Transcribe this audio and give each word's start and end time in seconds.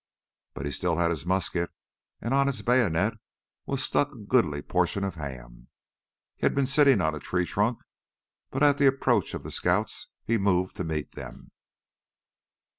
But 0.55 0.65
he 0.65 0.71
still 0.71 0.97
had 0.97 1.11
his 1.11 1.27
musket, 1.27 1.69
and 2.21 2.33
on 2.33 2.49
its 2.49 2.63
bayonet 2.63 3.13
was 3.67 3.83
stuck 3.83 4.11
a 4.11 4.15
goodly 4.17 4.63
portion 4.63 5.03
of 5.03 5.13
ham. 5.13 5.67
He 6.37 6.41
had 6.43 6.55
been 6.55 6.65
sitting 6.65 7.01
on 7.01 7.13
a 7.13 7.19
tree 7.19 7.45
trunk, 7.45 7.77
but 8.49 8.63
at 8.63 8.79
the 8.79 8.87
approach 8.87 9.35
of 9.35 9.43
the 9.43 9.51
scouts 9.51 10.07
he 10.23 10.39
moved 10.39 10.75
to 10.77 10.83
meet 10.83 11.11
them. 11.11 11.51